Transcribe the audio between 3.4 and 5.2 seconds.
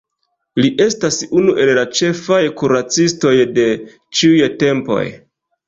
de ĉiuj tempoj.